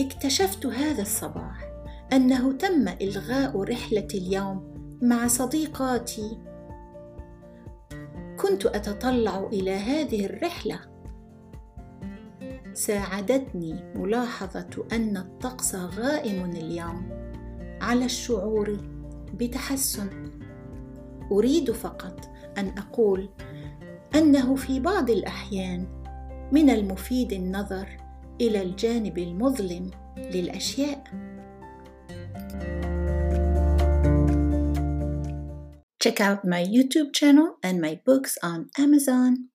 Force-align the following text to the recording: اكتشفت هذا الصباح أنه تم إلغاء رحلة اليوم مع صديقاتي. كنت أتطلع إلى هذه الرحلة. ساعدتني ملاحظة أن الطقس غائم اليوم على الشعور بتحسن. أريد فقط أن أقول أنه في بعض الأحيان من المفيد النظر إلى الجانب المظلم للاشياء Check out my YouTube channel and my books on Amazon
اكتشفت 0.00 0.66
هذا 0.66 1.02
الصباح 1.02 1.68
أنه 2.12 2.52
تم 2.52 2.88
إلغاء 2.88 3.62
رحلة 3.62 4.08
اليوم 4.14 4.74
مع 5.02 5.26
صديقاتي. 5.26 6.38
كنت 8.38 8.66
أتطلع 8.66 9.48
إلى 9.52 9.70
هذه 9.70 10.26
الرحلة. 10.26 10.80
ساعدتني 12.74 13.92
ملاحظة 13.94 14.86
أن 14.92 15.16
الطقس 15.16 15.74
غائم 15.74 16.50
اليوم 16.50 17.08
على 17.80 18.04
الشعور 18.04 18.80
بتحسن. 19.34 20.30
أريد 21.32 21.70
فقط 21.70 22.30
أن 22.58 22.74
أقول 22.78 23.28
أنه 24.14 24.54
في 24.54 24.80
بعض 24.80 25.10
الأحيان 25.10 25.86
من 26.52 26.70
المفيد 26.70 27.32
النظر 27.32 28.05
إلى 28.40 28.62
الجانب 28.62 29.18
المظلم 29.18 29.90
للاشياء 30.18 31.04
Check 35.98 36.20
out 36.20 36.44
my 36.44 36.62
YouTube 36.62 37.12
channel 37.12 37.58
and 37.64 37.80
my 37.80 37.98
books 38.06 38.38
on 38.42 38.70
Amazon 38.78 39.48